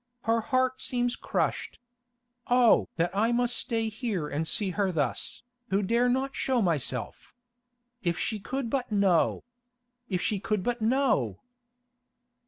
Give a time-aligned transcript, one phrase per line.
[0.23, 1.77] "Her heart seems crushed.
[2.47, 2.89] Oh!
[2.95, 7.35] that I must stay here and see her thus, who dare not show myself!
[8.01, 9.43] If she could but know!
[10.09, 11.39] If she could but know!"